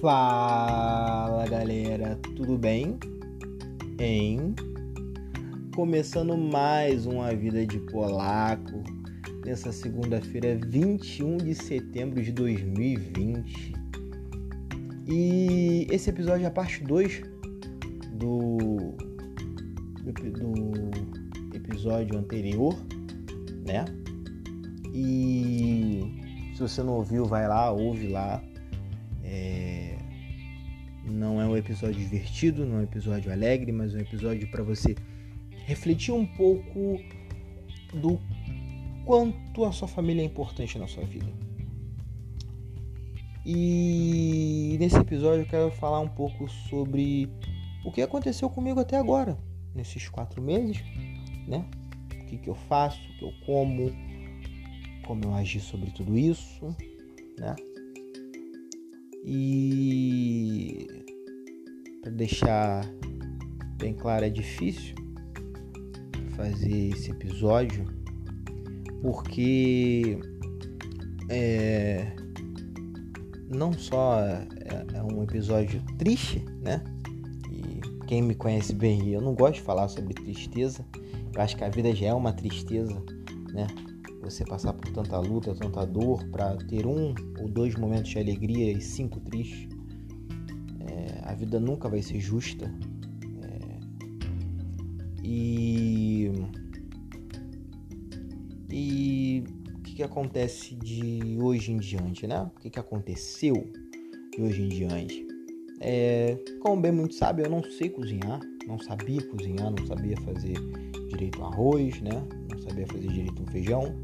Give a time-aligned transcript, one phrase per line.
[0.00, 2.98] Fala galera, tudo bem?
[3.98, 4.54] Em
[5.74, 8.84] começando mais uma vida de polaco
[9.42, 13.72] nessa segunda-feira, 21 de setembro de 2020.
[15.08, 17.22] E esse episódio é a parte 2
[18.12, 18.94] do,
[20.02, 20.10] do
[21.54, 22.76] episódio anterior,
[23.66, 23.86] né?
[24.92, 28.42] E se você não ouviu, vai lá, ouve lá.
[31.66, 34.94] Episódio divertido, não é um episódio alegre, mas é um episódio para você
[35.66, 37.00] refletir um pouco
[37.92, 38.20] do
[39.04, 41.26] quanto a sua família é importante na sua vida.
[43.44, 47.28] E nesse episódio eu quero falar um pouco sobre
[47.84, 49.36] o que aconteceu comigo até agora,
[49.74, 50.78] nesses quatro meses,
[51.48, 51.64] né?
[52.12, 53.92] O que, que eu faço, o que eu como,
[55.04, 56.74] como eu agi sobre tudo isso,
[57.38, 57.54] né?
[59.24, 61.15] E
[62.06, 62.86] para deixar
[63.78, 64.94] bem claro, é difícil
[66.36, 67.84] fazer esse episódio
[69.02, 70.20] porque
[71.28, 72.14] é,
[73.48, 74.46] não só é,
[74.94, 76.80] é um episódio triste, né?
[77.50, 80.86] E quem me conhece bem, eu não gosto de falar sobre tristeza.
[81.34, 83.02] Eu acho que a vida já é uma tristeza,
[83.52, 83.66] né?
[84.22, 88.72] você passar por tanta luta, tanta dor, para ter um ou dois momentos de alegria
[88.72, 89.75] e cinco tristes.
[91.36, 92.72] Vida nunca vai ser justa.
[93.42, 93.78] É,
[95.22, 96.30] e.
[98.70, 102.42] E o que, que acontece de hoje em diante, né?
[102.42, 103.54] O que, que aconteceu
[104.34, 105.26] de hoje em diante?
[105.80, 110.54] É, como bem muito sabe, eu não sei cozinhar, não sabia cozinhar, não sabia fazer
[111.08, 112.22] direito um arroz, né?
[112.50, 113.94] Não sabia fazer direito um feijão.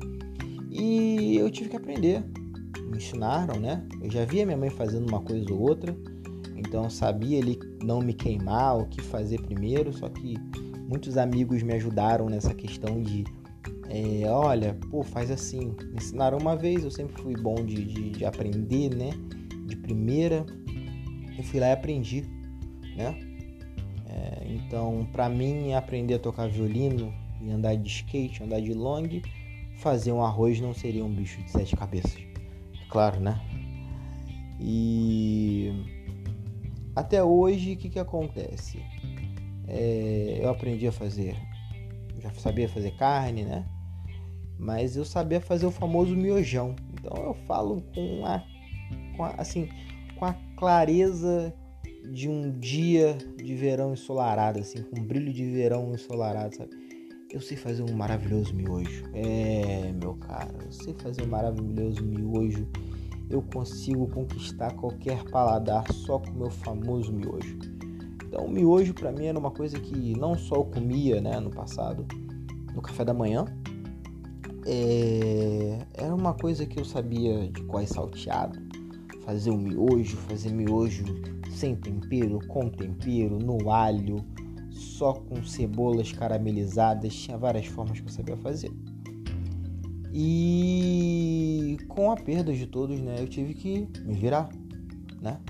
[0.71, 2.25] E eu tive que aprender.
[2.89, 3.87] Me ensinaram, né?
[4.03, 5.97] Eu já via minha mãe fazendo uma coisa ou outra,
[6.67, 9.92] então sabia ali não me queimar, o que fazer primeiro.
[9.92, 10.36] Só que
[10.89, 13.25] muitos amigos me ajudaram nessa questão de,
[13.89, 15.75] é, olha, pô, faz assim.
[15.91, 19.11] Me ensinaram uma vez, eu sempre fui bom de, de, de aprender, né?
[19.67, 20.45] De primeira,
[21.36, 22.25] eu fui lá e aprendi,
[22.97, 23.19] né?
[24.07, 29.09] É, então, para mim, aprender a tocar violino e andar de skate, andar de long
[29.83, 32.17] fazer um arroz não seria um bicho de sete cabeças.
[32.17, 33.41] É claro, né?
[34.61, 35.73] E
[36.95, 38.83] até hoje, o que, que acontece?
[39.67, 41.36] É, eu aprendi a fazer,
[42.20, 43.67] já sabia fazer carne, né?
[44.58, 46.77] Mas eu sabia fazer o famoso miojão.
[46.92, 48.45] Então eu falo com a,
[49.17, 49.69] com a assim,
[50.19, 51.53] com a clareza
[52.13, 56.70] de um dia de verão ensolarado, assim, com um brilho de verão ensolarado, sabe?
[57.30, 59.05] Eu sei fazer um maravilhoso miojo.
[59.14, 62.69] É, meu cara, eu sei fazer um maravilhoso miojo.
[63.31, 67.59] Eu consigo conquistar qualquer paladar só com o meu famoso miojo.
[68.27, 71.51] Então, o miojo para mim era uma coisa que não só eu comia, né, no
[71.51, 72.07] passado,
[72.75, 73.45] no café da manhã.
[74.65, 78.59] É, era uma coisa que eu sabia de qual salteado,
[79.25, 81.05] fazer o miojo, fazer miojo
[81.51, 84.25] sem tempero, com tempero, no alho,
[84.71, 88.73] só com cebolas caramelizadas, tinha várias formas que eu sabia fazer.
[90.12, 94.50] E com a perda de todos, né, eu tive que me virar,
[95.20, 95.40] né?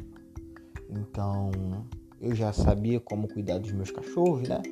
[0.88, 1.50] Então,
[2.20, 4.62] eu já sabia como cuidar dos meus cachorros, né?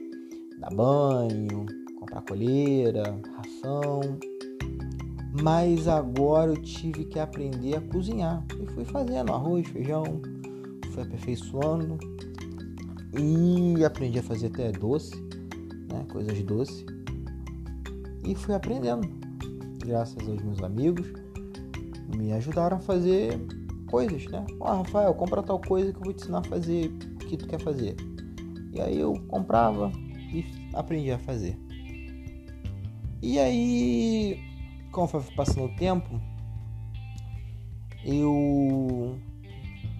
[0.60, 1.66] Dar banho,
[1.98, 3.02] comprar colheira,
[3.36, 4.00] ração.
[5.42, 8.44] Mas agora eu tive que aprender a cozinhar.
[8.62, 10.04] E fui fazendo arroz, feijão,
[10.92, 11.98] fui aperfeiçoando
[13.18, 15.14] e aprendi a fazer até doce,
[15.90, 16.06] né?
[16.12, 16.84] Coisas doces.
[18.24, 19.08] E fui aprendendo.
[19.90, 21.12] Graças aos meus amigos.
[22.16, 23.36] Me ajudaram a fazer
[23.88, 24.46] coisas, né?
[24.60, 27.36] Ó, oh, Rafael, compra tal coisa que eu vou te ensinar a fazer o que
[27.36, 27.96] tu quer fazer.
[28.72, 29.90] E aí eu comprava
[30.32, 31.58] e aprendi a fazer.
[33.20, 34.38] E aí,
[34.92, 36.20] foi passando o tempo,
[38.04, 39.18] eu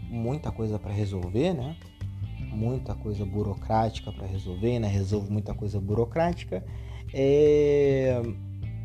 [0.09, 1.77] muita coisa para resolver, né?
[2.53, 4.87] muita coisa burocrática para resolver, né?
[4.87, 6.65] Resolvo muita coisa burocrática.
[7.13, 8.23] É,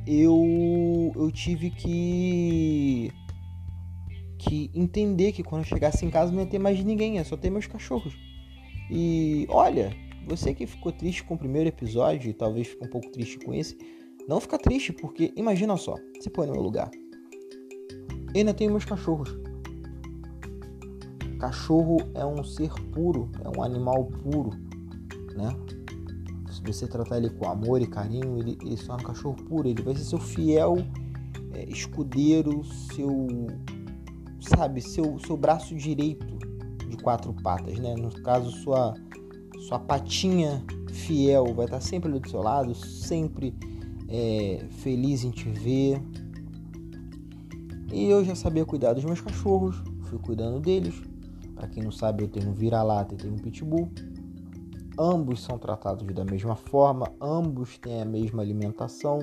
[0.08, 3.12] eu, eu tive que,
[4.38, 7.36] que entender que quando eu chegasse em casa não ia ter mais ninguém, ia só
[7.36, 8.16] ter meus cachorros.
[8.90, 9.92] E olha,
[10.28, 13.54] você que ficou triste com o primeiro episódio e talvez ficou um pouco triste com
[13.54, 13.78] esse,
[14.28, 16.90] não fica triste, porque imagina só, você põe no meu lugar.
[18.34, 19.30] Eu ainda tenho meus cachorros.
[21.40, 24.52] Cachorro é um ser puro, é um animal puro,
[25.36, 25.50] né?
[26.66, 29.68] Você tratar ele com amor e carinho, ele, ele se torna um cachorro puro.
[29.68, 30.78] Ele vai ser seu fiel
[31.54, 32.64] é, escudeiro,
[32.94, 33.28] seu,
[34.42, 36.26] sabe, seu, seu braço direito,
[36.90, 37.96] de quatro patas, né?
[37.96, 38.94] No caso, sua,
[39.68, 43.56] sua patinha fiel vai estar sempre do seu lado, sempre
[44.08, 46.02] é, feliz em te ver.
[47.92, 50.96] E eu já sabia cuidar dos meus cachorros, fui cuidando deles.
[51.56, 53.90] Para quem não sabe, eu tenho um vira-lata e tenho um pitbull.
[54.98, 59.20] Ambos são tratados da mesma forma, ambos têm a mesma alimentação.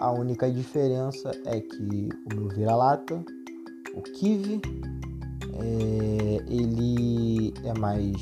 [0.00, 3.24] A única diferença é que o meu vira-lata,
[3.94, 4.60] o Kiwi,
[5.52, 8.16] é, ele é mais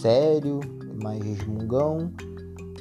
[0.00, 0.60] sério,
[1.02, 2.10] mais resmungão.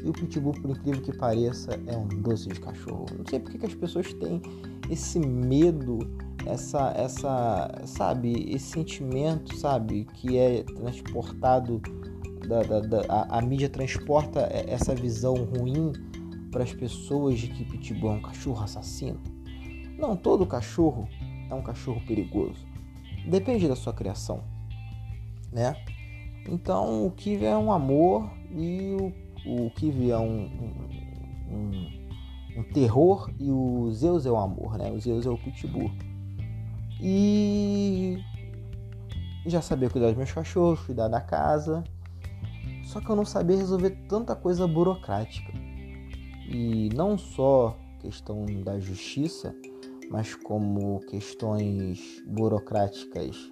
[0.02, 3.08] E o Pitbull, por incrível que pareça, é um doce de cachorro.
[3.18, 4.42] Não sei porque que as pessoas têm
[4.90, 6.00] esse medo,
[6.46, 11.82] essa, essa, sabe, esse sentimento, sabe, que é transportado,
[12.48, 15.92] da, da, da a, a, mídia transporta essa visão ruim
[16.52, 19.20] para as pessoas de que Pitbull é um cachorro assassino.
[19.98, 21.08] Não, todo cachorro
[21.50, 22.66] é um cachorro perigoso.
[23.28, 24.44] Depende da sua criação,
[25.52, 25.76] né?
[26.48, 28.96] Então o Kiwi é um amor e
[29.46, 34.78] o, o Kiwi é um, um, um, um, terror e o Zeus é o amor,
[34.78, 34.90] né?
[34.92, 35.92] O Zeus é o pitbull.
[37.02, 38.18] E
[39.46, 41.84] já sabia cuidar dos meus cachorros, cuidar da casa.
[42.88, 45.52] Só que eu não sabia resolver tanta coisa burocrática.
[46.50, 49.54] E não só questão da justiça,
[50.10, 53.52] mas como questões burocráticas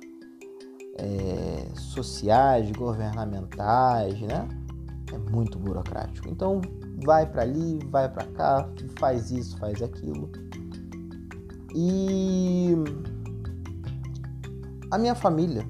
[0.98, 4.48] é, sociais, governamentais, né?
[5.12, 6.30] É muito burocrático.
[6.30, 6.62] Então
[7.04, 10.32] vai para ali, vai para cá, faz isso, faz aquilo.
[11.76, 12.74] E
[14.90, 15.68] a minha família,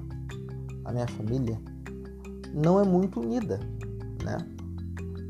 [0.84, 1.60] a minha família
[2.56, 3.60] não é muito unida,
[4.24, 4.38] né?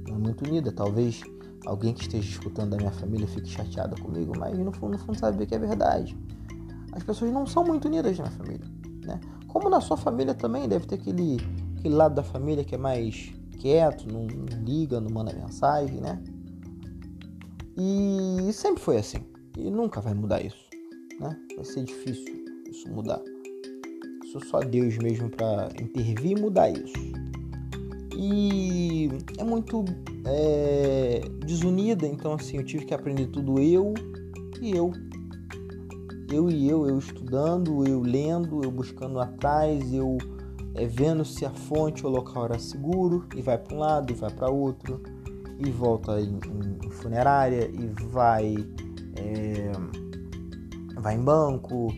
[0.08, 0.70] Não é muito unida.
[0.70, 1.22] Talvez
[1.66, 5.18] alguém que esteja escutando da minha família fique chateada comigo, mas no fundo, no fundo
[5.18, 6.16] sabe que é verdade.
[6.92, 8.66] As pessoas não são muito unidas na minha família,
[9.04, 9.20] né?
[9.48, 11.38] Como na sua família também, deve ter aquele,
[11.78, 16.22] aquele lado da família que é mais quieto, não, não liga, não manda mensagem, né?
[17.76, 19.18] E sempre foi assim.
[19.58, 20.64] E nunca vai mudar isso,
[21.18, 21.36] né?
[21.56, 23.20] Vai ser difícil isso mudar.
[24.24, 27.15] Isso só Deus mesmo para intervir e mudar isso.
[28.18, 29.84] E é muito
[30.24, 33.92] é, desunida, então assim, eu tive que aprender tudo eu
[34.60, 34.90] e eu.
[36.32, 40.16] Eu e eu, eu estudando, eu lendo, eu buscando atrás, eu
[40.74, 44.12] é, vendo se a fonte ou o local era seguro e vai para um lado
[44.12, 45.02] e vai para outro
[45.58, 46.38] e volta em,
[46.84, 48.54] em, funerária e vai
[49.16, 49.72] é,
[51.00, 51.88] vai em banco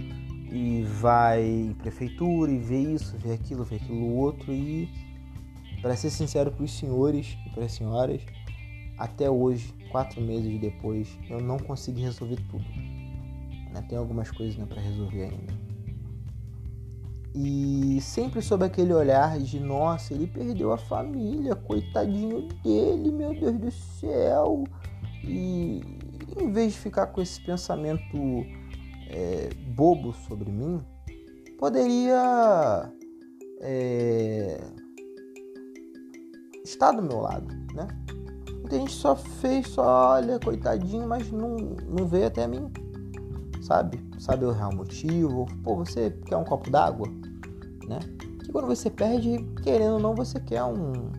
[0.50, 4.88] e vai em prefeitura e vê isso, vê aquilo, vê aquilo outro e
[5.80, 8.20] para ser sincero para os senhores e para as senhoras,
[8.98, 12.64] até hoje, quatro meses depois, eu não consegui resolver tudo.
[13.72, 13.84] Né?
[13.88, 15.68] Tem algumas coisas né, para resolver ainda.
[17.34, 23.58] E sempre sob aquele olhar de nossa, ele perdeu a família, coitadinho dele, meu Deus
[23.58, 24.64] do céu.
[25.22, 25.80] E
[26.40, 28.16] em vez de ficar com esse pensamento
[29.08, 30.82] é, bobo sobre mim,
[31.58, 32.90] poderia
[33.60, 34.60] é,
[36.68, 37.86] estar do meu lado, né?
[38.52, 42.70] Muita gente só fez, só olha, coitadinho, mas não, não veio até mim
[43.68, 44.00] sabe?
[44.18, 45.46] Sabe o real motivo.
[45.62, 47.06] Pô, você quer um copo d'água,
[47.86, 47.98] né?
[48.42, 51.10] Que quando você perde, querendo ou não, você quer um,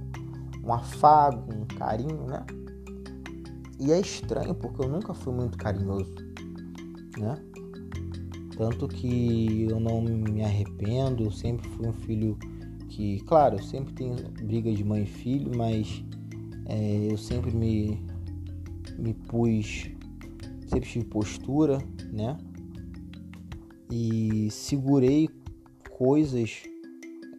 [0.64, 2.44] um afago, um carinho, né?
[3.80, 6.14] E é estranho porque eu nunca fui muito carinhoso,
[7.18, 7.36] né?
[8.58, 12.38] Tanto que eu não me arrependo, eu sempre fui um filho
[12.90, 16.04] que, claro, sempre tenho briga de mãe e filho, mas
[16.66, 17.98] é, eu sempre me,
[18.98, 19.92] me pus
[20.70, 21.80] sempre tive postura,
[22.12, 22.38] né?
[23.92, 25.28] E segurei
[25.90, 26.64] coisas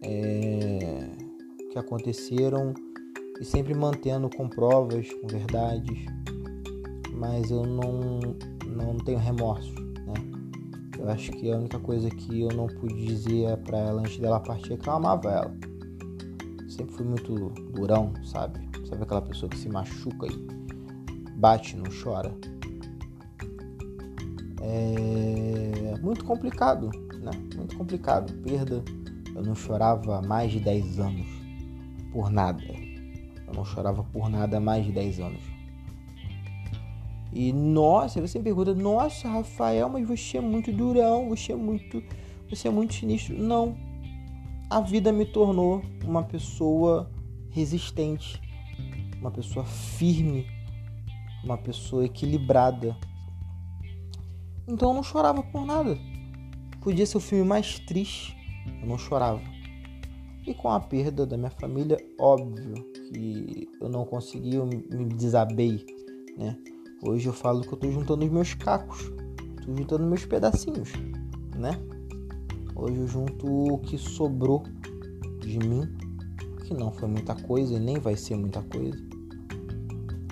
[0.03, 1.09] é,
[1.71, 2.73] que aconteceram
[3.39, 6.05] e sempre mantendo com provas, com verdades,
[7.13, 8.19] mas eu não,
[8.67, 9.73] não tenho remorso?
[11.01, 14.39] Eu acho que a única coisa que eu não pude dizer para ela antes dela
[14.39, 15.51] partir é que eu amava ela.
[16.69, 18.59] Sempre fui muito durão, sabe?
[18.87, 22.31] Sabe aquela pessoa que se machuca e bate, não chora?
[24.63, 27.31] é muito complicado, né?
[27.55, 28.31] Muito complicado.
[28.43, 28.83] Perda,
[29.35, 31.27] eu não chorava há mais de 10 anos
[32.11, 32.63] por nada.
[33.47, 35.50] Eu não chorava por nada há mais de 10 anos.
[37.33, 42.03] E nossa, você me pergunta, nossa, Rafael, mas você é muito durão, você é muito,
[42.49, 43.37] você é muito sinistro.
[43.37, 43.75] Não.
[44.69, 47.09] A vida me tornou uma pessoa
[47.49, 48.41] resistente,
[49.19, 50.45] uma pessoa firme,
[51.43, 52.95] uma pessoa equilibrada,
[54.67, 55.97] então eu não chorava por nada.
[56.81, 58.35] Podia ser o filme mais triste,
[58.81, 59.41] eu não chorava.
[60.47, 65.85] E com a perda da minha família, óbvio que eu não consegui, eu me desabei,
[66.37, 66.57] né?
[67.03, 69.11] Hoje eu falo que eu tô juntando os meus cacos,
[69.65, 70.91] tô juntando meus pedacinhos,
[71.57, 71.71] né?
[72.75, 74.61] Hoje eu junto o que sobrou
[75.39, 75.91] de mim,
[76.63, 79.03] que não foi muita coisa e nem vai ser muita coisa,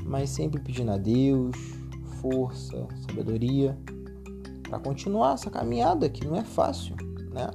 [0.05, 1.57] mas sempre pedindo a Deus
[2.21, 3.75] força, sabedoria
[4.61, 6.95] para continuar essa caminhada que não é fácil,
[7.33, 7.49] né?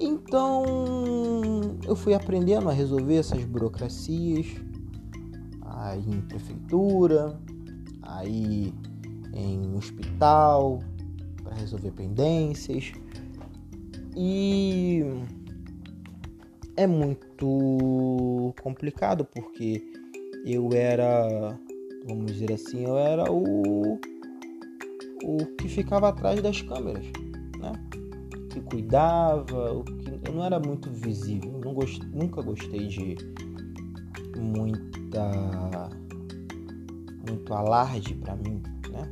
[0.00, 0.64] Então
[1.86, 4.56] eu fui aprendendo a resolver essas burocracias
[5.62, 7.40] aí em prefeitura,
[8.22, 8.72] aí
[9.34, 10.78] em hospital
[11.42, 12.92] para resolver pendências
[14.16, 15.02] e
[16.76, 19.82] é muito complicado porque
[20.44, 21.58] eu era,
[22.06, 23.98] vamos dizer assim, eu era o
[25.24, 27.04] o que ficava atrás das câmeras,
[27.58, 27.72] né?
[28.50, 33.16] Que cuidava, o que eu não era muito visível, não gost, nunca gostei de
[34.36, 35.90] muita
[37.32, 39.10] muito alarde para mim, né?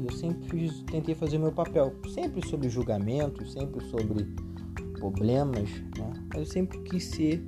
[0.00, 4.24] E eu sempre fiz, tentei fazer meu papel, sempre sobre julgamento, sempre sobre
[4.98, 5.68] problemas,
[5.98, 6.12] né?
[6.28, 7.44] Mas eu sempre quis ser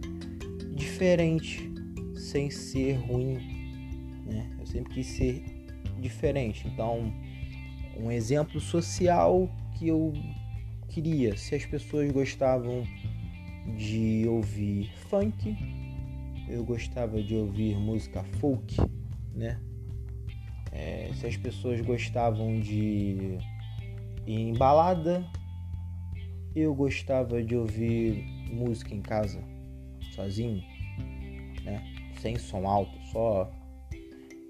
[0.75, 1.73] diferente,
[2.17, 3.39] sem ser ruim,
[4.27, 4.51] né?
[4.59, 5.45] Eu sempre quis ser
[6.01, 6.67] diferente.
[6.67, 7.13] Então,
[7.97, 10.13] um exemplo social que eu
[10.89, 12.85] queria, se as pessoas gostavam
[13.77, 15.57] de ouvir funk,
[16.49, 18.77] eu gostava de ouvir música folk,
[19.35, 19.61] né?
[20.73, 23.39] É, se as pessoas gostavam de
[24.27, 25.25] ir em balada,
[26.55, 29.41] eu gostava de ouvir música em casa,
[30.15, 30.63] sozinho,
[31.65, 31.83] né?
[32.21, 33.51] Sem som alto, só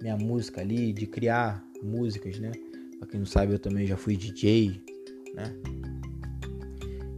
[0.00, 2.52] minha música ali, de criar músicas, né?
[2.98, 4.82] Pra quem não sabe, eu também já fui DJ,
[5.34, 5.54] né?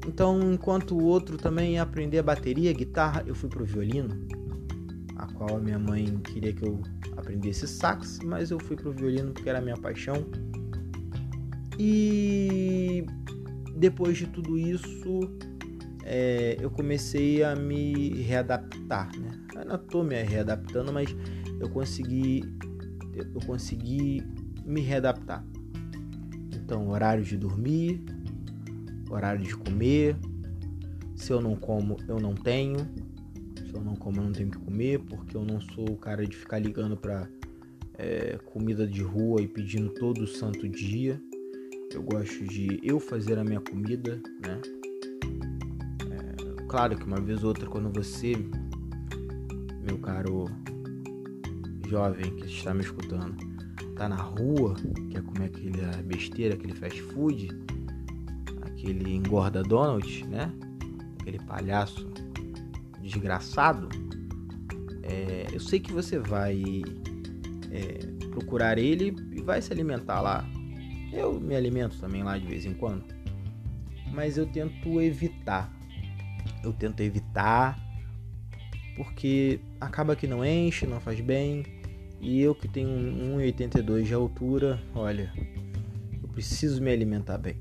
[0.06, 4.26] Então, enquanto o outro também ia aprender a bateria, guitarra, eu fui pro violino,
[5.16, 6.80] a qual a minha mãe queria que eu
[7.26, 10.24] aprendesse sax, mas eu fui pro violino porque era a minha paixão.
[11.76, 13.04] E
[13.76, 15.20] depois de tudo isso,
[16.04, 19.30] é, eu comecei a me readaptar, né?
[19.56, 21.14] Eu não estou me readaptando, mas
[21.58, 22.44] eu consegui,
[23.12, 24.22] eu consegui
[24.64, 25.44] me readaptar.
[26.54, 28.04] Então, horário de dormir,
[29.10, 30.16] horário de comer.
[31.16, 32.88] Se eu não como, eu não tenho.
[33.76, 36.34] Eu não como, eu não tenho que comer, porque eu não sou o cara de
[36.34, 37.28] ficar ligando para
[37.98, 41.20] é, comida de rua e pedindo todo santo dia.
[41.92, 44.60] Eu gosto de eu fazer a minha comida, né?
[46.10, 48.32] É, claro que uma vez ou outra, quando você,
[49.82, 50.46] meu caro
[51.86, 53.36] jovem que está me escutando,
[53.94, 54.74] tá na rua,
[55.10, 57.50] quer comer aquele besteira, aquele fast food,
[58.62, 60.50] aquele engorda Donald, né?
[61.20, 62.15] Aquele palhaço
[63.06, 63.88] desgraçado.
[65.02, 66.82] É, eu sei que você vai
[67.70, 70.46] é, procurar ele e vai se alimentar lá
[71.16, 73.04] eu me alimento também lá de vez em quando,
[74.12, 75.72] mas eu tento evitar.
[76.62, 77.78] Eu tento evitar
[78.96, 81.64] porque acaba que não enche, não faz bem.
[82.20, 85.32] E eu que tenho 1,82 de altura, olha,
[86.22, 87.56] eu preciso me alimentar bem.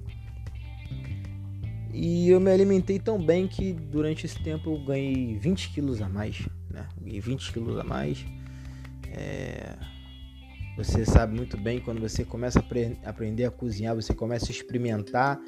[1.97, 6.09] E eu me alimentei tão bem que durante esse tempo eu ganhei 20 quilos a
[6.09, 6.87] mais, né?
[7.01, 8.25] Ganhei 20 quilos a mais.
[9.09, 9.75] É
[10.75, 15.39] você sabe muito bem quando você começa a aprender a cozinhar, você começa a experimentar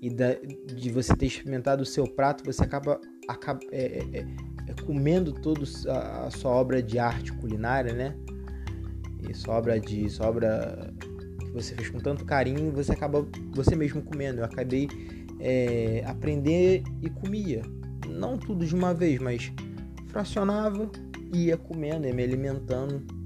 [0.00, 0.32] e da,
[0.74, 4.26] de você ter experimentado o seu prato, você acaba, acaba é, é, é,
[4.68, 8.16] é comendo toda a, a, sua obra de arte culinária, né?
[9.28, 10.94] E sua obra de sua obra
[11.38, 14.40] que você fez com tanto carinho, você acaba você mesmo comendo.
[14.40, 14.88] Eu acabei
[15.40, 17.62] é, aprender e comia,
[18.08, 19.52] não tudo de uma vez, mas
[20.08, 20.90] fracionava,
[21.32, 23.20] ia comendo, ia me alimentando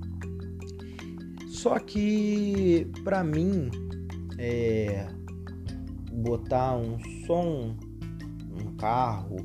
[1.65, 3.71] só que para mim
[4.37, 5.09] é,
[6.13, 7.75] botar um som,
[8.51, 9.37] um carro,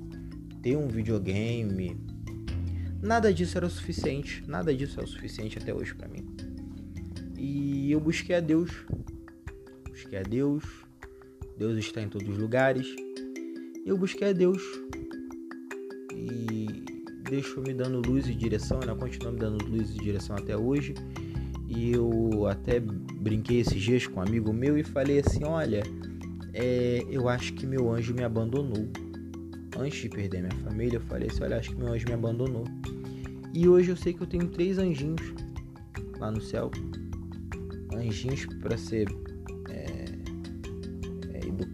[0.61, 1.97] ter um videogame,
[3.01, 4.43] nada disso era o suficiente.
[4.45, 6.27] Nada disso é o suficiente até hoje para mim.
[7.37, 8.69] E eu busquei a Deus.
[9.87, 10.65] Busquei a Deus.
[11.59, 12.87] Deus está em todos os lugares.
[13.85, 14.63] Eu busquei a Deus.
[16.15, 16.67] E
[17.29, 18.95] deixou me dando luz e direção, né?
[18.95, 20.95] Continua me dando luz e direção até hoje.
[21.67, 25.83] E eu até brinquei esses dias com um amigo meu e falei assim: olha,
[26.53, 28.87] é, eu acho que meu anjo me abandonou.
[29.77, 32.63] Antes de perder minha família, eu falei assim: olha, acho que meu anjo me abandonou.
[33.53, 35.33] E hoje eu sei que eu tenho três anjinhos
[36.17, 36.71] lá no céu.
[37.93, 39.09] Anjinhos para ser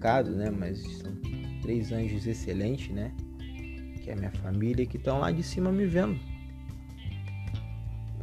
[0.06, 0.52] educado, né?
[0.52, 1.12] Mas são
[1.62, 3.12] três anjos excelentes, né?
[4.02, 6.20] Que é a minha família, que estão lá de cima me vendo.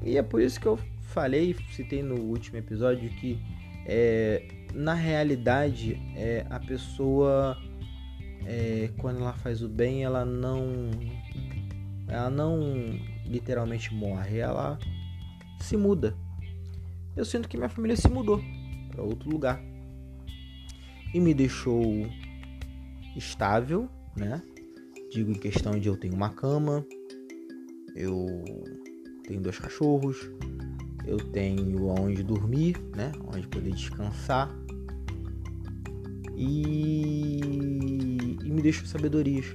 [0.02, 3.38] E é por isso que eu falei, citei no último episódio, que
[3.86, 7.56] é, na realidade é, a pessoa
[8.46, 10.90] é, quando ela faz o bem ela não
[12.08, 12.60] ela não
[13.26, 14.78] literalmente morre ela
[15.60, 16.14] se muda
[17.16, 18.40] eu sinto que minha família se mudou
[18.90, 19.60] para outro lugar
[21.14, 21.82] e me deixou
[23.16, 24.42] estável né
[25.10, 26.86] digo em questão de eu tenho uma cama
[27.94, 28.44] eu
[29.24, 30.30] tenho dois cachorros
[31.04, 33.12] eu tenho onde dormir, né?
[33.26, 34.50] Onde poder descansar.
[36.34, 37.40] E,
[38.42, 39.46] e me deixa sabedorias.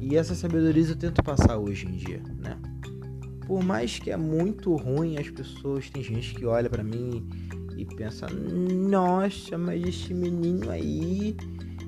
[0.00, 2.58] E essa sabedoria eu tento passar hoje em dia, né?
[3.46, 7.26] Por mais que é muito ruim, as pessoas, tem gente que olha para mim
[7.76, 11.36] e pensa: "Nossa, mas esse menino aí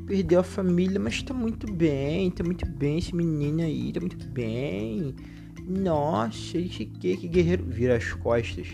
[0.07, 4.27] perdeu a família, mas tá muito bem, tá muito bem esse menino aí, tá muito
[4.29, 5.15] bem".
[5.67, 7.65] Nossa, que, que guerreiro.
[7.65, 8.69] Vira as costas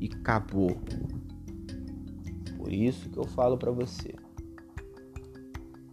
[0.00, 0.80] e acabou.
[2.56, 4.14] Por isso que eu falo para você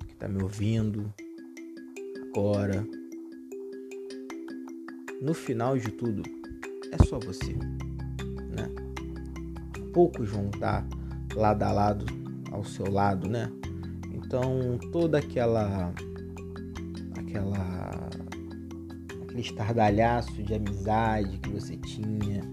[0.08, 1.14] que tá me ouvindo
[2.30, 2.86] agora.
[5.22, 6.22] No final de tudo,
[6.92, 8.87] é só você, né?
[9.98, 10.88] Poucos vão estar
[11.34, 12.06] lado a lado
[12.52, 13.50] ao seu lado, né?
[14.14, 15.92] Então toda aquela
[17.18, 18.08] aquela
[19.24, 22.44] aquele estardalhaço de amizade que você tinha,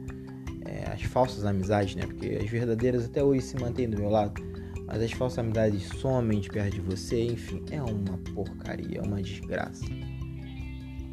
[0.65, 2.07] é, as falsas amizades, né?
[2.07, 4.43] Porque as verdadeiras até hoje se mantêm do meu lado,
[4.87, 9.21] mas as falsas amizades somem de perto de você, enfim, é uma porcaria, é uma
[9.21, 9.85] desgraça.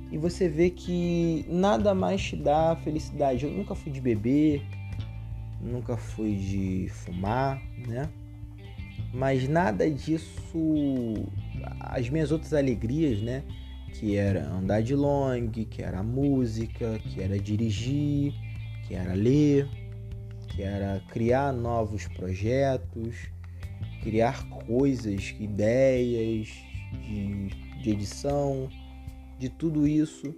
[0.10, 3.46] E você vê que nada mais te dá felicidade.
[3.46, 4.62] Eu nunca fui de beber,
[5.62, 8.10] nunca fui de fumar, né?
[9.13, 10.57] Mas nada disso,
[11.79, 13.44] as minhas outras alegrias, né?
[13.94, 18.33] que era andar de long, que era música, que era dirigir,
[18.88, 19.68] que era ler,
[20.48, 23.16] que era criar novos projetos,
[24.01, 26.48] criar coisas, ideias
[26.94, 27.50] de,
[27.81, 28.70] de edição,
[29.38, 30.33] de tudo isso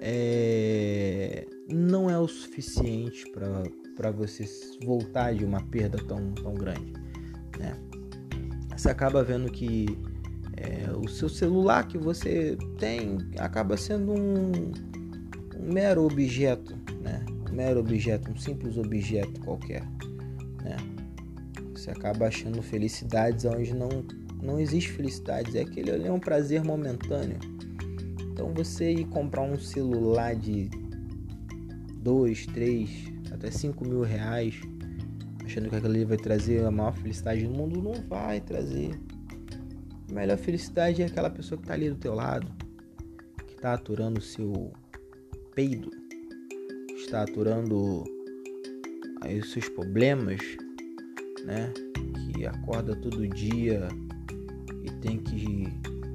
[0.00, 3.62] é, não é o suficiente para
[4.12, 4.44] você
[4.84, 6.92] voltar de uma perda tão, tão grande.
[7.58, 7.76] Né?
[8.76, 9.86] Você acaba vendo que
[10.56, 14.52] é, o seu celular que você tem acaba sendo um,
[15.56, 17.24] um, mero objeto, né?
[17.50, 19.82] Um mero objeto, um simples objeto qualquer,
[20.62, 20.76] né?
[21.74, 23.88] Você acaba achando felicidades onde não,
[24.42, 27.38] não existe felicidade, é aquele é um prazer momentâneo.
[28.32, 30.70] Então você ir comprar um celular de
[32.02, 33.11] 2, 3,
[33.42, 34.54] até 5 mil reais,
[35.44, 38.96] achando que aquilo ali vai trazer a maior felicidade do mundo, não vai trazer.
[40.08, 42.46] A melhor felicidade é aquela pessoa que está ali do teu lado,
[43.48, 44.72] que está aturando o seu
[45.56, 45.90] peido,
[46.94, 48.04] está aturando
[49.24, 50.40] os seus problemas,
[51.44, 51.72] né?
[52.32, 53.88] Que acorda todo dia
[54.84, 55.66] e tem que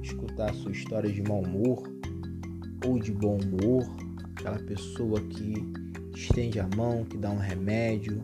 [0.02, 1.82] escutar a sua história de mau humor
[2.86, 3.84] ou de bom humor,
[4.34, 5.54] aquela pessoa que
[6.18, 8.22] estende a mão, que dá um remédio,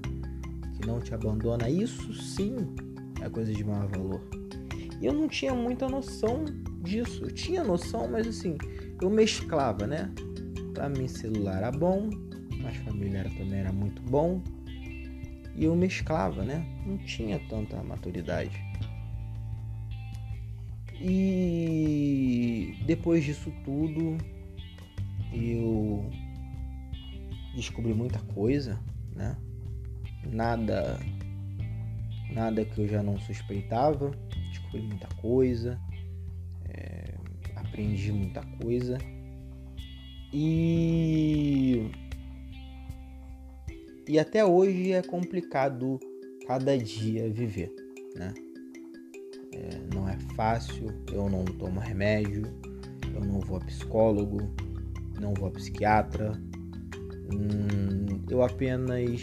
[0.75, 1.71] que não te abandona.
[1.71, 2.57] Isso sim
[3.23, 4.21] é coisa de maior valor.
[5.01, 6.45] E eu não tinha muita noção
[6.83, 7.25] disso.
[7.25, 8.59] Eu tinha noção, mas assim,
[9.01, 10.11] eu mesclava, né?
[10.73, 12.11] Pra mim, celular era bom,
[12.61, 14.43] mas familiar também era muito bom.
[15.57, 16.67] E eu mesclava, né?
[16.85, 18.61] Não tinha tanta maturidade.
[21.01, 24.19] E depois disso tudo,
[25.33, 26.11] eu
[27.55, 28.79] descobri muita coisa,
[29.15, 29.37] né?
[30.27, 30.99] Nada
[32.33, 34.11] nada que eu já não suspeitava
[34.51, 35.79] descobri muita coisa,
[36.69, 37.15] é,
[37.57, 38.99] aprendi muita coisa
[40.33, 41.91] e
[44.07, 45.99] e até hoje é complicado
[46.47, 47.75] cada dia viver,
[48.15, 48.35] né?
[49.53, 52.43] É, não é fácil, eu não tomo remédio,
[53.15, 54.39] eu não vou a psicólogo,
[55.21, 56.33] não vou a psiquiatra,
[57.33, 59.23] hum, eu apenas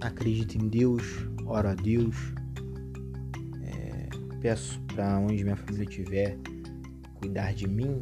[0.00, 1.02] acredito em Deus,
[1.46, 2.34] oro a Deus,
[4.44, 6.36] peço para onde minha família estiver
[7.14, 7.98] cuidar de mim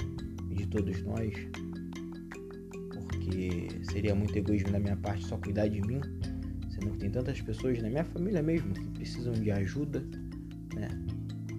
[0.50, 1.32] e de todos nós,
[2.90, 6.00] porque seria muito egoísmo da minha parte só cuidar de mim,
[6.68, 10.04] sendo que tem tantas pessoas na minha família mesmo que precisam de ajuda,
[10.74, 10.88] né?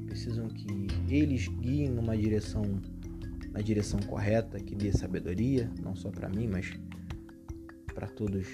[0.05, 2.63] Precisam que eles guiem numa direção
[3.53, 6.73] na direção correta, que dê sabedoria, não só para mim, mas
[8.03, 8.45] para todos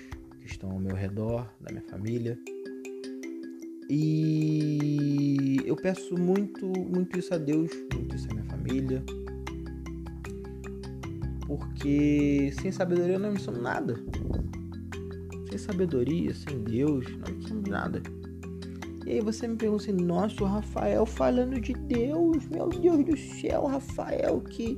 [0.42, 2.38] que estão ao meu redor, da minha família.
[3.90, 9.04] E eu peço muito, muito isso a Deus, muito isso à minha família.
[11.48, 13.96] Porque sem sabedoria nós não somos nada.
[15.50, 18.04] Sem sabedoria, sem Deus, nós não somos nada.
[19.08, 23.18] E aí você me pergunta assim, nossa, o Rafael falando de Deus, meu Deus do
[23.18, 24.76] céu, Rafael que,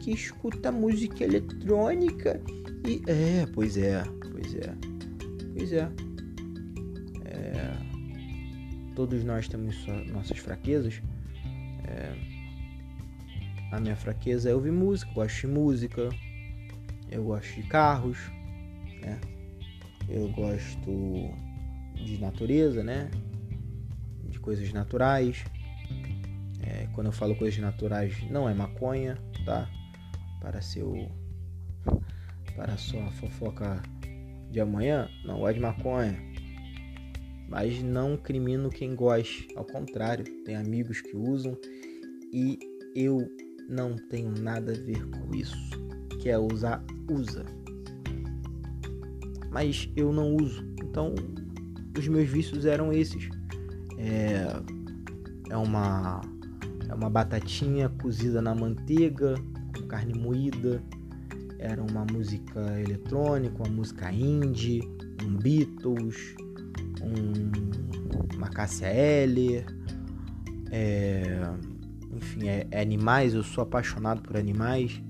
[0.00, 2.42] que escuta música eletrônica
[2.86, 3.02] e.
[3.06, 4.74] É, pois é, pois é.
[5.54, 5.88] Pois é.
[7.24, 7.88] é
[8.98, 11.00] todos nós temos nossas fraquezas.
[11.84, 12.12] É,
[13.70, 16.08] a minha fraqueza é ouvir música, eu gosto de música,
[17.08, 18.18] eu gosto de carros,
[19.00, 19.20] né?
[20.08, 21.30] Eu gosto
[21.94, 23.08] de natureza, né?
[24.28, 25.44] De coisas naturais.
[26.60, 29.70] É, quando eu falo coisas naturais, não é maconha, tá?
[30.40, 31.08] Para seu
[32.58, 33.80] para sua fofoca
[34.50, 36.18] de amanhã, não gosto de maconha.
[37.48, 39.44] Mas não crimino quem gosta.
[39.54, 41.56] Ao contrário, tem amigos que usam
[42.32, 42.58] e
[42.96, 43.30] eu
[43.68, 45.56] não tenho nada a ver com isso.
[46.20, 47.46] Que é usar, usa.
[49.52, 50.66] Mas eu não uso.
[50.82, 51.14] Então,
[51.96, 53.30] os meus vícios eram esses.
[53.96, 54.46] É,
[55.48, 56.20] é uma
[56.88, 59.36] é uma batatinha cozida na manteiga,
[59.76, 60.82] com carne moída.
[61.58, 64.80] Era uma música eletrônica, uma música indie,
[65.24, 66.36] um Beatles,
[67.02, 68.48] um, uma
[68.86, 69.66] Eller.
[70.70, 71.40] É,
[72.14, 75.00] enfim, é, é, animais, eu sou apaixonado por animais,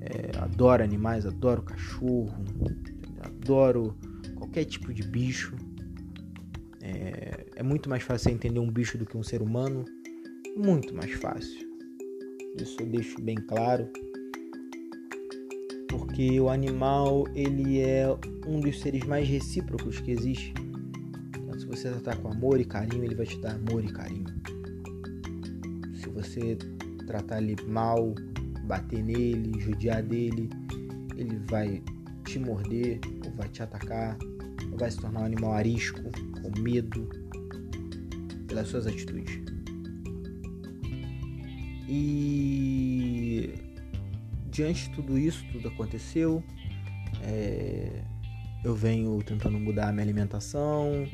[0.00, 2.44] é, adoro animais, adoro cachorro,
[3.20, 3.96] adoro
[4.34, 5.54] qualquer tipo de bicho.
[6.80, 9.84] É, é muito mais fácil entender um bicho do que um ser humano,
[10.56, 11.68] muito mais fácil.
[12.56, 13.88] Isso eu deixo bem claro,
[15.98, 18.06] porque o animal ele é
[18.46, 20.54] um dos seres mais recíprocos que existe.
[21.36, 24.38] Então, se você tratar com amor e carinho, ele vai te dar amor e carinho
[26.18, 26.58] você
[27.06, 28.14] tratar ele mal,
[28.64, 30.50] bater nele, judiar dele,
[31.16, 31.82] ele vai
[32.24, 34.18] te morder ou vai te atacar,
[34.72, 36.02] ou vai se tornar um animal arisco,
[36.42, 37.08] com medo,
[38.48, 39.40] pelas suas atitudes.
[41.88, 43.54] E
[44.58, 46.42] diante de tudo isso, tudo aconteceu,
[47.22, 48.02] é,
[48.64, 51.06] eu venho tentando mudar a minha alimentação,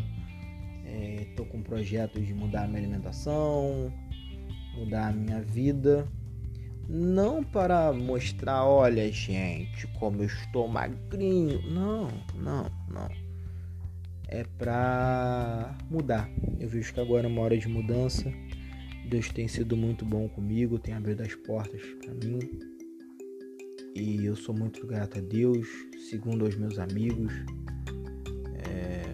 [1.20, 3.92] estou é, com projetos de mudar a minha alimentação,
[4.78, 6.08] mudar a minha vida,
[6.88, 13.10] não para mostrar, olha gente, como eu estou magrinho, não, não, não.
[14.26, 16.30] É para mudar.
[16.58, 18.32] Eu vejo que agora é uma hora de mudança.
[19.06, 22.73] Deus tem sido muito bom comigo, tem abrido as portas para mim.
[23.94, 25.68] E eu sou muito grato a Deus,
[26.10, 27.32] segundo aos meus amigos,
[28.68, 29.04] é...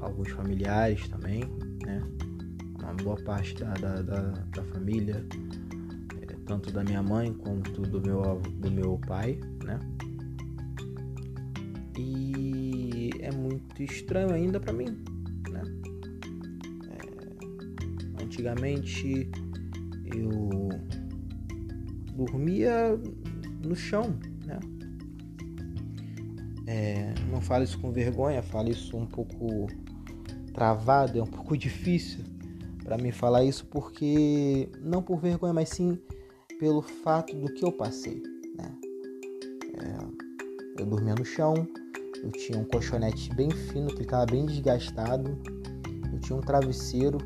[0.00, 1.44] alguns familiares também,
[1.86, 2.02] né?
[2.80, 5.24] uma boa parte da, da, da, da família,
[6.22, 9.78] é, tanto da minha mãe quanto do meu, do meu pai, né?
[11.96, 14.86] E é muito estranho ainda para mim,
[15.50, 15.62] né?
[16.90, 19.30] É, antigamente
[20.04, 20.68] eu
[22.12, 22.98] dormia
[23.64, 24.60] no chão, né?
[26.66, 29.66] É, não falo isso com vergonha, falo isso um pouco
[30.52, 32.24] travado, é um pouco difícil
[32.82, 35.98] para me falar isso porque não por vergonha, mas sim
[36.58, 38.22] pelo fato do que eu passei.
[38.56, 38.78] Né?
[39.80, 41.54] É, eu dormia no chão,
[42.22, 45.38] eu tinha um colchonete bem fino que estava bem desgastado,
[46.12, 47.18] eu tinha um travesseiro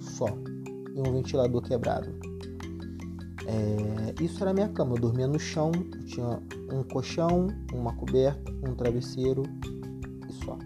[0.00, 0.28] só
[0.94, 2.31] e um ventilador quebrado.
[3.46, 5.72] É, isso era minha cama, eu dormia no chão,
[6.06, 6.40] tinha
[6.72, 9.42] um colchão, uma coberta, um travesseiro
[10.28, 10.56] e só,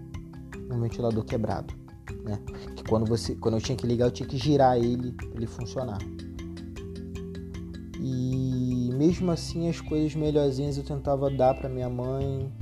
[0.71, 1.87] um ventilador quebrado
[2.27, 2.39] né?
[2.75, 5.47] Que quando você, quando eu tinha que ligar, eu tinha que girar ele para ele
[5.47, 5.99] funcionar.
[8.01, 12.53] E mesmo assim, as coisas melhorzinhas eu tentava dar para minha mãe.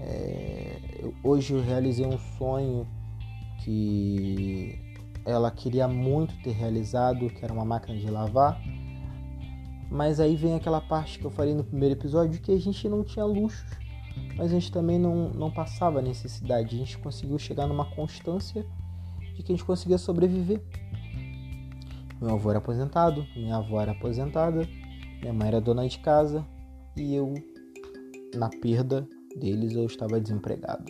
[0.00, 2.86] É, eu, hoje eu realizei um sonho
[3.62, 4.78] que
[5.24, 8.60] ela queria muito ter realizado, que era uma máquina de lavar.
[9.90, 13.04] Mas aí vem aquela parte que eu falei no primeiro episódio que a gente não
[13.04, 13.64] tinha luxos,
[14.36, 16.74] mas a gente também não, não passava necessidade.
[16.74, 18.66] A gente conseguiu chegar numa constância
[19.34, 20.60] de que a gente conseguia sobreviver.
[22.20, 24.66] Meu avô era aposentado, minha avó era aposentada,
[25.20, 26.46] minha mãe era dona de casa
[26.96, 27.34] e eu,
[28.34, 30.84] na perda deles, eu estava desempregado.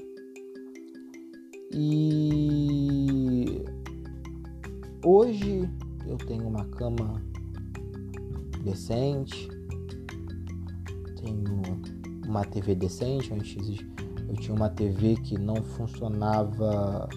[1.72, 3.64] E
[5.04, 5.68] hoje
[6.06, 7.20] eu tenho uma cama
[8.66, 9.48] decente,
[11.20, 11.62] tenho
[12.26, 13.32] uma TV decente.
[13.32, 13.84] Antes
[14.28, 17.08] eu tinha uma TV que não funcionava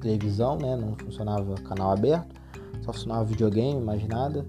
[0.00, 0.76] televisão, né?
[0.76, 2.34] Não funcionava canal aberto,
[2.84, 4.44] só funcionava videogame, mais nada.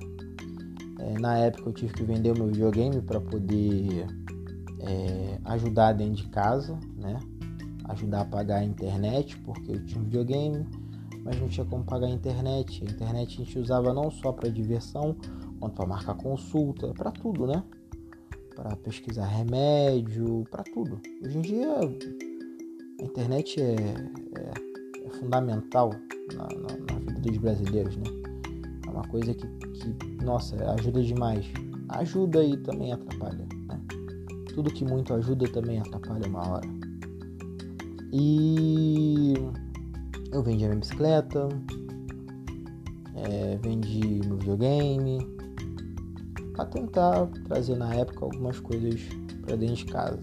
[0.99, 4.07] É, na época eu tive que vender o meu videogame para poder
[4.79, 7.19] é, ajudar dentro de casa, né?
[7.85, 10.67] Ajudar a pagar a internet, porque eu tinha um videogame,
[11.23, 12.83] mas não tinha como pagar a internet.
[12.85, 15.15] A internet a gente usava não só para diversão,
[15.60, 17.63] quanto para marcar consulta, para tudo, né?
[18.56, 21.00] Para pesquisar remédio, para tudo.
[21.24, 21.80] Hoje em dia
[23.00, 25.91] a internet é, é, é fundamental
[26.34, 28.04] na, na, na, vida dos brasileiros, né?
[28.88, 31.45] É uma coisa que, que, nossa, ajuda demais.
[31.89, 33.82] Ajuda e também atrapalha, né?
[34.54, 36.67] Tudo que muito ajuda também atrapalha uma hora.
[38.12, 39.34] E
[40.32, 41.48] eu vendi a minha bicicleta,
[43.15, 45.38] é, vendi meu videogame,
[46.60, 49.02] para tentar trazer na época algumas coisas
[49.45, 50.22] para dentro de casa.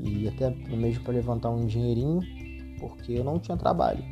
[0.00, 2.18] E até mesmo para levantar um dinheirinho,
[2.80, 4.02] porque eu não tinha trabalho.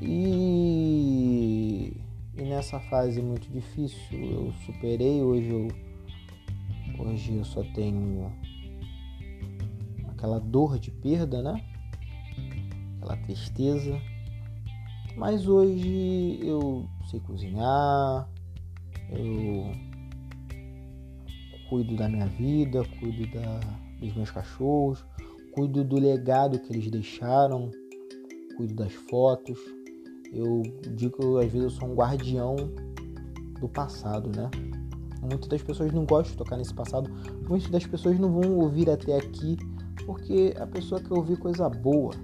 [0.00, 1.92] E,
[2.36, 5.66] e nessa fase muito difícil eu superei, hoje eu,
[7.04, 8.32] hoje eu só tenho
[10.06, 11.64] aquela dor de perda, né?
[12.98, 14.00] Aquela tristeza.
[15.16, 18.28] Mas hoje eu sei cozinhar,
[19.10, 19.72] eu
[21.68, 23.60] cuido da minha vida, cuido da,
[24.00, 25.04] dos meus cachorros,
[25.52, 27.70] cuido do legado que eles deixaram,
[28.56, 29.58] cuido das fotos.
[30.32, 30.62] Eu
[30.94, 32.56] digo que às vezes eu sou um guardião
[33.60, 34.50] do passado, né?
[35.20, 37.10] Muitas das pessoas não gostam de tocar nesse passado,
[37.48, 39.56] muitas das pessoas não vão ouvir até aqui
[40.06, 42.14] porque a pessoa quer ouvir coisa boa,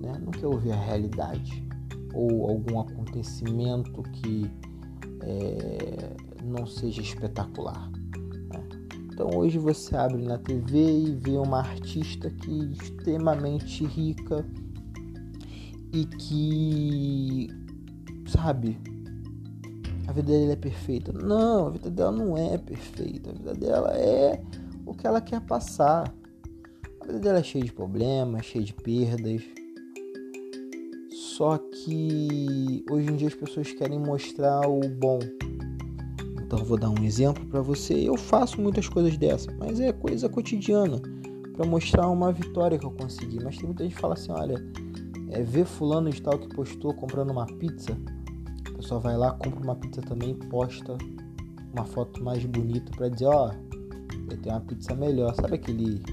[0.00, 0.12] né?
[0.20, 1.64] Não quer ouvir a realidade
[2.14, 4.50] ou algum acontecimento que
[5.22, 7.90] é, não seja espetacular.
[7.90, 8.68] Né?
[9.12, 14.44] Então hoje você abre na TV e vê uma artista que é extremamente rica
[15.92, 17.48] e que
[18.26, 18.78] sabe
[20.12, 21.12] a vida dela é perfeita.
[21.12, 23.30] Não, a vida dela não é perfeita.
[23.30, 24.42] A vida dela é
[24.84, 26.12] o que ela quer passar.
[27.00, 29.42] A vida dela é cheia de problemas, cheia de perdas.
[31.42, 35.18] Só que hoje em dia as pessoas querem mostrar o bom.
[36.40, 37.94] Então vou dar um exemplo para você.
[37.94, 41.02] Eu faço muitas coisas dessa, mas é coisa cotidiana
[41.52, 43.42] para mostrar uma vitória que eu consegui.
[43.42, 44.54] Mas tem muita gente que fala assim, olha,
[45.30, 47.98] é ver fulano de tal que postou comprando uma pizza.
[48.68, 50.96] A pessoa vai lá, compra uma pizza também, posta
[51.72, 55.34] uma foto mais bonita para dizer, ó, oh, eu tenho uma pizza melhor.
[55.34, 56.04] Sabe aquele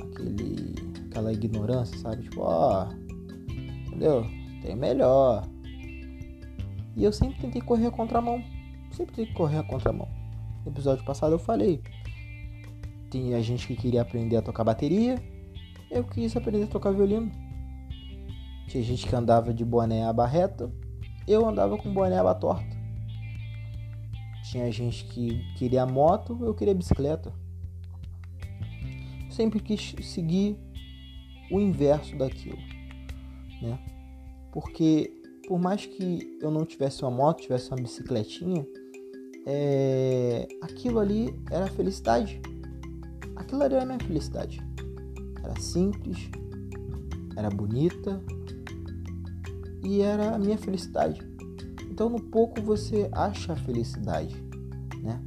[0.00, 0.74] aquele
[1.10, 2.22] aquela ignorância, sabe?
[2.22, 4.24] Tipo, ó, oh, entendeu?
[4.62, 5.46] Tem melhor.
[6.96, 8.42] E eu sempre tentei correr a contramão
[8.96, 10.08] sempre que correr a contramão.
[10.64, 11.82] No episódio passado eu falei.
[13.10, 15.22] Tinha gente que queria aprender a tocar bateria,
[15.90, 17.30] eu quis aprender a tocar violino.
[18.68, 20.72] Tinha gente que andava de boné aba reta,
[21.26, 22.76] eu andava com boné aba torta.
[24.50, 27.32] Tinha gente que queria moto, eu queria bicicleta.
[29.30, 30.56] Sempre quis seguir
[31.50, 32.58] o inverso daquilo,
[33.60, 33.78] né?
[34.56, 35.12] Porque
[35.46, 38.66] por mais que eu não tivesse uma moto, tivesse uma bicicletinha,
[39.44, 42.40] é, aquilo ali era felicidade.
[43.36, 44.66] Aquilo ali era a minha felicidade.
[45.44, 46.30] Era simples,
[47.36, 48.18] era bonita
[49.84, 51.20] e era a minha felicidade.
[51.90, 54.42] Então, no pouco você acha a felicidade,
[55.02, 55.22] né?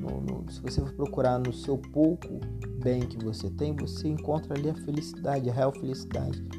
[0.00, 2.38] No, no, se você for procurar no seu pouco
[2.80, 6.57] bem que você tem, você encontra ali a felicidade, a real felicidade.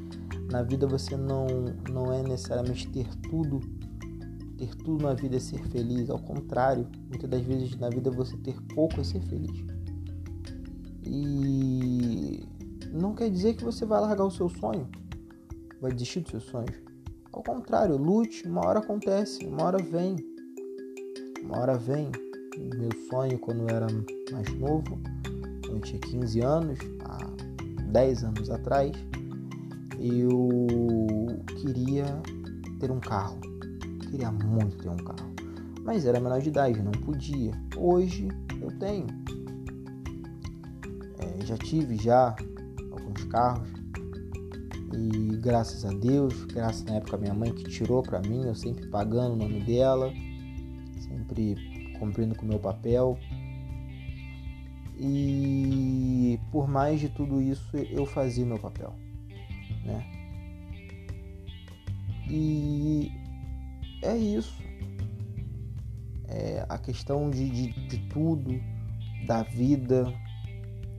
[0.50, 1.48] Na vida você não,
[1.90, 3.60] não é necessariamente ter tudo
[4.60, 8.36] ter tudo na vida é ser feliz, ao contrário, muitas das vezes na vida você
[8.38, 9.64] ter pouco é ser feliz.
[11.06, 12.46] E
[12.92, 14.86] não quer dizer que você vai largar o seu sonho,
[15.80, 16.76] vai desistir dos seus sonhos.
[17.32, 20.18] Ao contrário, lute, uma hora acontece, uma hora vem.
[21.42, 22.12] Uma hora vem.
[22.58, 23.88] Meu sonho quando eu era
[24.34, 25.00] mais novo,
[25.64, 27.18] quando eu tinha 15 anos, há
[27.92, 28.92] 10 anos atrás,
[30.00, 30.68] eu
[31.62, 32.06] queria
[32.80, 33.40] ter um carro
[34.10, 35.32] queria muito ter um carro,
[35.84, 37.52] mas era menor de idade, não podia.
[37.78, 38.28] Hoje
[38.62, 39.08] eu tenho.
[41.20, 42.36] É, já tive já
[42.92, 43.70] alguns carros
[44.94, 48.88] e graças a Deus, graças na época minha mãe que tirou para mim, eu sempre
[48.88, 50.12] pagando o nome dela,
[51.00, 51.56] sempre
[52.00, 53.18] cumprindo com o meu papel.
[55.02, 58.94] E por mais de tudo isso, eu fazia meu papel,
[59.89, 60.06] né?
[62.30, 63.12] E
[64.04, 64.62] é isso.
[66.28, 68.60] É a questão de, de, de tudo,
[69.25, 70.13] da vida,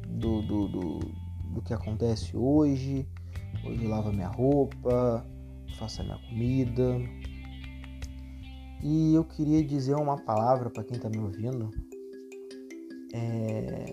[0.08, 0.98] do, do, do,
[1.54, 3.06] do, que acontece hoje,
[3.64, 5.26] Hoje lavo minha roupa,
[5.78, 6.98] faço a minha comida.
[8.82, 11.70] E eu queria dizer uma palavra para quem está me ouvindo.
[13.12, 13.84] É...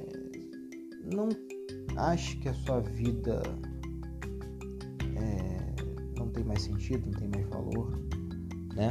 [1.14, 1.30] Não
[1.98, 3.42] ache que a sua vida
[6.38, 7.92] tem mais sentido, não tem mais valor,
[8.76, 8.90] né?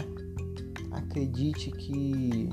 [0.91, 2.49] Acredite que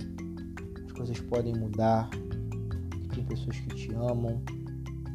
[0.85, 4.39] as coisas podem mudar, que tem pessoas que te amam,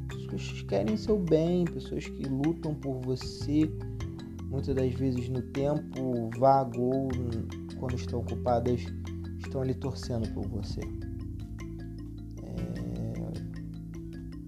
[0.08, 3.70] pessoas que querem seu bem, pessoas que lutam por você,
[4.50, 7.08] muitas das vezes no tempo vago ou
[7.78, 8.84] quando estão ocupadas,
[9.38, 10.80] estão ali torcendo por você.
[12.42, 12.78] É...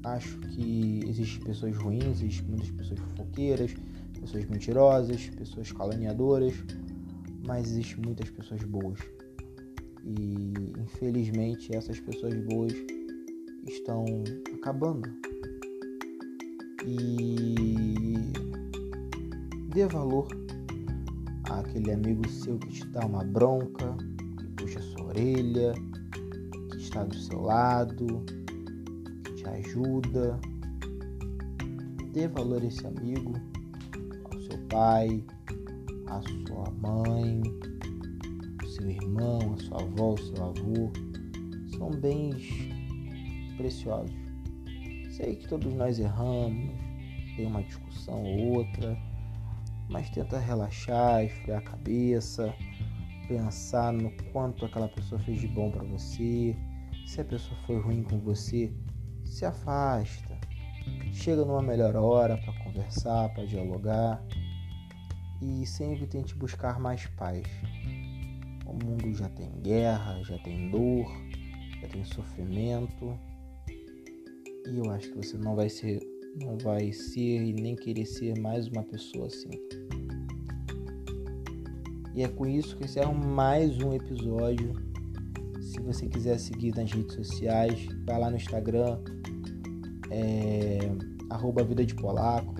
[0.08, 3.76] Acho que existem pessoas ruins, existem muitas pessoas fofoqueiras,
[4.20, 6.54] pessoas mentirosas, pessoas caluniadoras,
[7.46, 8.98] mas existem muitas pessoas boas.
[10.04, 12.72] E infelizmente essas pessoas boas
[13.66, 14.04] estão
[14.54, 15.08] acabando
[16.86, 18.32] e
[19.72, 20.26] dê valor
[21.50, 23.96] àquele amigo seu que te dá uma bronca,
[24.38, 25.74] que puxa sua orelha,
[26.70, 28.24] que está do seu lado,
[29.24, 30.40] que te ajuda.
[32.12, 33.34] Dê valor a esse amigo,
[34.70, 35.24] pai,
[36.06, 37.42] à sua mãe,
[38.62, 40.92] ao seu irmão, à sua avó, ao seu avô.
[41.76, 42.42] São bens
[43.56, 44.30] preciosos
[45.20, 46.70] Sei que todos nós erramos,
[47.36, 48.96] tem uma discussão ou outra,
[49.90, 52.54] mas tenta relaxar, esfriar a cabeça,
[53.28, 56.56] pensar no quanto aquela pessoa fez de bom para você.
[57.06, 58.72] Se a pessoa foi ruim com você,
[59.26, 60.38] se afasta.
[61.12, 64.24] Chega numa melhor hora para conversar, para dialogar
[65.40, 67.46] e sempre tente buscar mais paz.
[68.66, 71.10] O mundo já tem guerra, já tem dor,
[71.80, 73.18] já tem sofrimento
[74.70, 76.00] e eu acho que você não vai ser,
[76.40, 79.50] não vai ser e nem querer ser mais uma pessoa assim.
[82.14, 84.72] E é com isso que encerro mais um episódio.
[85.60, 88.98] Se você quiser seguir nas redes sociais, vai lá no Instagram,
[90.10, 90.78] é,
[91.30, 92.54] arroba Vida de Polaco,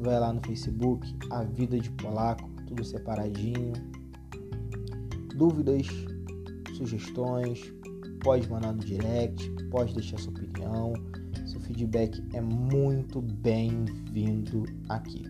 [0.00, 3.72] vai lá no Facebook, A Vida de Polaco, tudo separadinho.
[5.34, 5.86] Dúvidas,
[6.76, 7.72] sugestões,
[8.22, 10.94] pode mandar no direct, pode deixar sua opinião.
[11.46, 15.24] Seu feedback é muito bem-vindo aqui.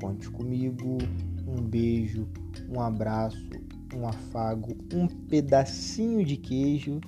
[0.00, 0.98] Conte comigo.
[1.46, 2.28] Um beijo,
[2.68, 3.50] um abraço,
[3.94, 7.00] um afago, um pedacinho de queijo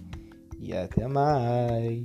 [0.58, 2.04] e até mais.